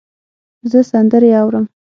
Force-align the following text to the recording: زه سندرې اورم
زه 0.71 0.79
سندرې 0.91 1.29
اورم 1.41 1.65